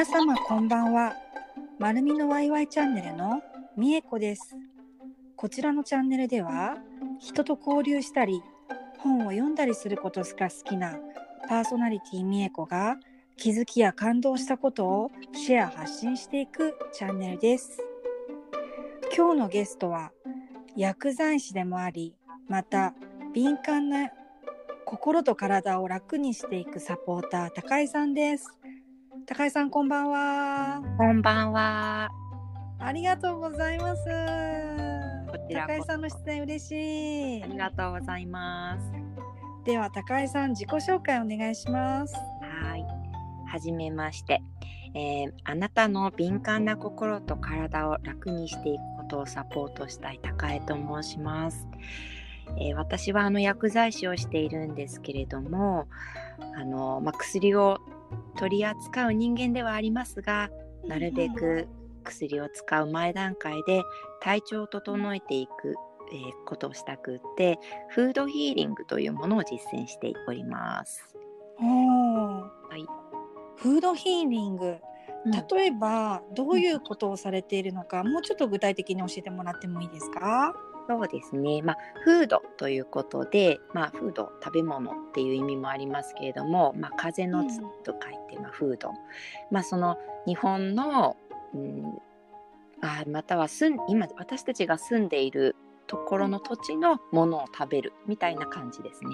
[0.00, 1.14] 皆様こんばんは。
[1.78, 3.42] まるみのワイワイチャンネルの
[3.76, 4.56] みえこです。
[5.36, 6.78] こちらのチャンネルでは、
[7.18, 8.40] 人と交流したり、
[8.96, 10.96] 本を読んだりすることが好きな
[11.50, 12.96] パーソナリティみえこが、
[13.36, 17.82] 気づきや感動したことをシェア発信していくチャンネルです。
[19.14, 20.12] 今日のゲストは、
[20.76, 22.14] 薬剤師でもあり、
[22.48, 22.94] また
[23.34, 24.08] 敏感な
[24.86, 28.59] 心と体を楽にしていくサポーター高井さんです。
[29.32, 30.82] 高井さんこんばんは。
[30.98, 32.10] こんばんは。
[32.80, 34.02] ありがとうございます。
[35.54, 37.46] 高井さんの出演嬉しいあ。
[37.46, 38.92] りがとうございます。
[39.64, 42.14] では高井さん自己紹介お願いします。
[42.16, 42.84] はい。
[43.46, 44.42] はじめまして、
[44.94, 51.68] えーあなたの敏感な心と体を楽にしていくことをサポートしたい高江と申します。
[52.58, 55.86] えー私はあの薬剤師をしているんですけれども、
[56.56, 57.78] あのまあ、薬を
[58.36, 60.50] 取り扱う人間ではありますが、
[60.86, 61.68] なるべく
[62.04, 63.82] 薬を使う前段階で
[64.20, 65.74] 体調を整えていく、
[66.12, 67.58] えーことをしたくって
[67.90, 71.14] フードヒーリングというものを実践しております。
[72.68, 72.84] はい。
[73.56, 74.66] フードヒーリング。
[74.66, 74.80] うん
[75.54, 80.54] 例えばどういうことをされているのか、もうちょっと具体的に教えてもらってもいいですか？
[80.90, 88.90] そうですね、まあ、フードということで、まあ、フード食べ物っていう意味もありますけれども、まあ、風のつと書いて、まあ、フード、
[89.52, 91.16] まあ、その日本の、
[91.54, 91.94] うん、
[92.80, 95.54] あまたは住ん今私たちが住んでいる
[95.86, 99.10] ところの土地のものを食べるみたいな感じですね。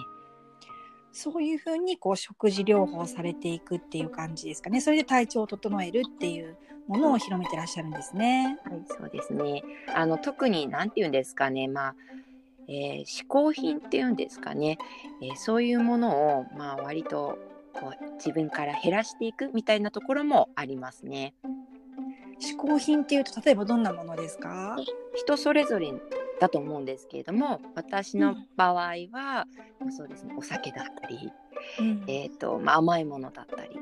[1.13, 4.81] そういうふうにこう食事療法されていくっていう感じですかね。
[4.81, 6.57] それで体調を整えるっていう
[6.89, 8.59] ものを広めてらっしゃるんですね。
[8.65, 9.63] はい、そうですね。
[9.95, 11.95] あの特に何て言うんですかね、まあ、
[12.69, 14.79] えー嗜好品っていうんですかね、
[15.23, 17.39] えーそういうものをまあ割と
[17.73, 21.35] こう自分から減らしていくみたいなところもありますね。
[22.41, 24.77] 嗜好品っていうと例えばどんなものですか？
[25.15, 25.93] 人それぞれ
[26.39, 29.41] だと思うんですけれども、私の場合は、ま
[29.89, 31.33] あそうですね、お酒だったり、
[31.81, 33.81] うんえっ、とまあ甘いものだったり、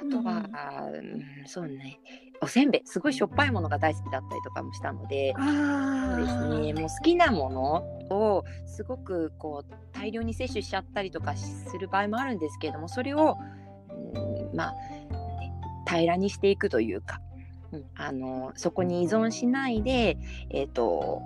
[0.00, 0.48] あとは、
[0.90, 2.00] うんそうね、
[2.40, 5.34] おせんべい、すごいしょっぱいものが大好きだったりとかもしたので。
[5.36, 7.74] あそうですね、もう好きなもの
[8.10, 13.36] をすごくこう大量に摂取しちゃったりとかする場合もあるんですけれどもそれを、
[14.14, 15.52] うんまあね
[15.88, 17.20] 平らにしていくというか、
[17.72, 20.18] うんあのそこに依存しないで、
[20.50, 21.22] えー、と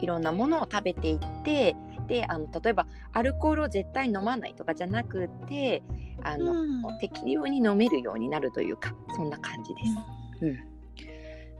[0.00, 5.82] いろんなものを食べていってであの例えばアルコールを絶対飲まないとかじゃなくて
[6.22, 10.19] あの、うん適量に飲めるようになるというかそんな感じです。
[10.40, 10.70] うん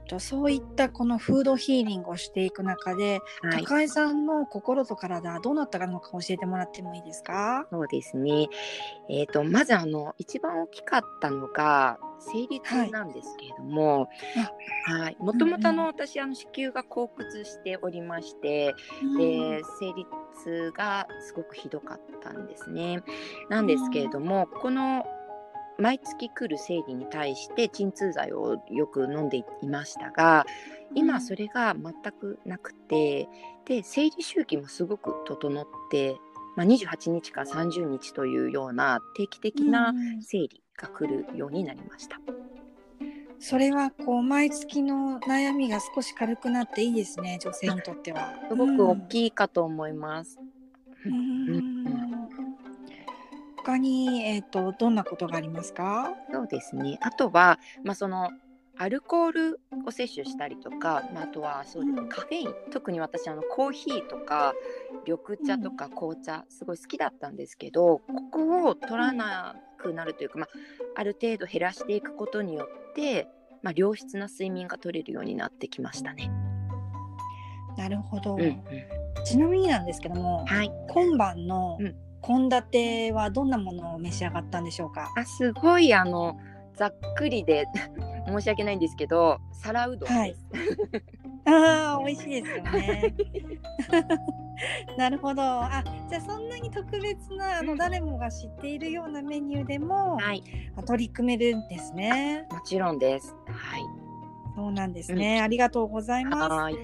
[0.07, 7.65] とそういったこのフードヒーリングをしていく中で、はい高井さんの心と体どうなったのか教えてもらってもいいですか？
[7.71, 8.49] そうですね。
[9.09, 14.09] えっ、と、まずあの、一番大きかったのが、生理痛なんですけれども、
[14.85, 15.17] はい。
[15.17, 18.73] もともとあの、うん私、あの、子宮が後屈しておりまして、
[19.17, 20.05] で、生理
[20.43, 23.01] 痛がすごくひどかったんですね。
[23.49, 25.05] なんですけれども、この、
[25.77, 30.45] 毎月来る生理に対して鎮痛剤をよく飲んでいましたが
[30.93, 33.27] 今それが全くなくて
[33.65, 36.15] で生理周期もすごく整って、
[36.55, 42.19] まあ、28日から30日というような定期的なうん生理が来るようになりました。
[43.39, 48.35] それはこう毎月の悩みが少し軽くなっていいですね女性にとっては。
[48.49, 50.39] すごく大きいかと思います。
[51.05, 51.80] うんうん
[53.63, 56.13] 他に、えっとどんなことがありますか？
[56.31, 56.97] そうですね。
[57.01, 58.31] あとは、まあ、その
[58.77, 64.53] アルコールを摂取したりとか、まあ、あとはそうですね、うんカフェイン特に私あのコーヒーとか
[65.05, 70.49] 緑茶とか紅茶すごい好きだったんですけどここを取らなくなるというか、まあ、
[70.95, 73.27] ある程度減らしていくことによって、
[73.61, 76.31] まあ、良質な睡眠が取れるようになってきましたね。
[77.77, 78.35] なるほど。
[78.35, 78.63] うんうん
[79.23, 85.11] ちなみになんですけども、はい、今晩のうん献立はどんなものを召し上がったんでしょうか？
[85.17, 86.37] あすごいあの
[86.75, 87.65] ざっくりで
[88.27, 90.09] 申し訳ないんですけど皿うどん。
[90.09, 90.35] はい
[91.43, 93.15] ああ、美味しいですよね。
[94.95, 95.41] なるほど。
[95.41, 100.43] あ、じゃあそんなに特別なあのうん誰もが知っているようなメニューでも、はい、
[100.75, 102.45] あ取り組めるんですね。
[102.51, 103.35] もちろんです。
[103.47, 103.81] はい。
[104.55, 105.41] そうなんですね。
[105.41, 106.53] ありがとうございます。
[106.53, 106.75] はい。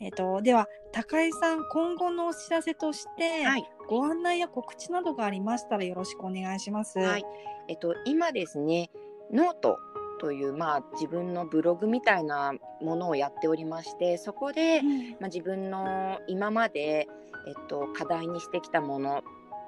[0.00, 3.70] えっ、とでは高井さん今後のお知らせとして、はい。
[3.88, 6.98] ご案内や告知などがありましたらよろしくお願いします。
[6.98, 7.24] はい。
[7.68, 8.90] えっと、今ですね、
[9.32, 9.78] ノート
[10.20, 17.08] という、まあ、自分のブログみたいなものをやっておりまして、そこで、うんまあ、自分の今まで、
[17.46, 19.22] えっと、課題にしてきたもの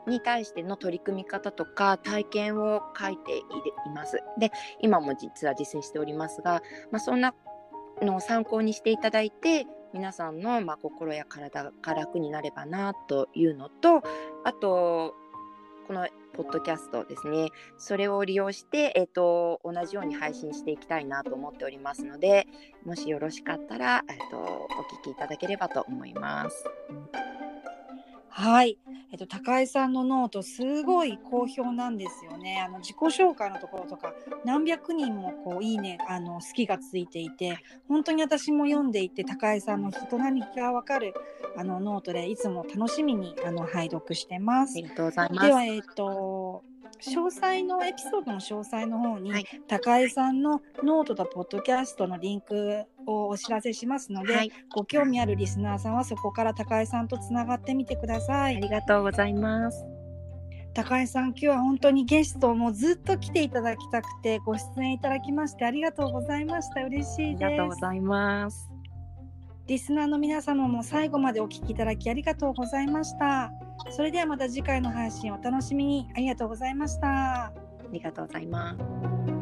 [0.06, 3.42] に対しての取り組み方とか体験を書いてい
[3.94, 4.22] ます。
[4.38, 7.34] で今も実は実践しておりますが、まあ、そんな
[8.02, 9.66] のを参考にしていただいて
[9.96, 14.02] 皆さんのまあ心や体が楽になればなというのと
[14.44, 15.14] あと
[15.87, 17.48] このポッドキャストですね
[17.78, 22.46] それを利用して、えー、と同じように配信していきたいなと思っておりますので
[22.84, 24.69] もしよろしかったら、えー、とお
[25.00, 26.64] 聞きいただければと思います。
[28.38, 28.76] はい、
[29.12, 32.62] えっとたかえさんのノートすごい好評なんですよね。
[32.62, 34.12] あの自己紹介のところとか
[34.44, 37.56] 何百人もこういいねあの好きがついていて、
[37.88, 41.14] 本当に私も読んでいてたかえさんの人となりがわかる
[41.56, 44.74] あのノートでいつも楽しみにあの拝読してます。
[44.76, 45.46] ありがとうございます。
[45.46, 46.62] ではえっと
[47.00, 58.43] 詳細のエピソードの詳細の方に、はいたかえさんのノートとポッドキャストのリンクをお知らせしますので、はい、ご興味あるリスナーさんはそこからたかえさんとつながってみてください。
[58.43, 59.85] ありがとうございます。
[60.75, 68.70] 高井さん今日は本当にゲストもずっと来ていただきたくてご出演いただきましてありがとうございました嬉しあいりがとうごですざいます。
[69.67, 73.50] リスナーの皆様も最後までお聞きいただきありがとうございました
[73.91, 77.53] それではまた次回の配信お楽しみにありがとうございましたあ
[77.91, 79.35] りがとうございます。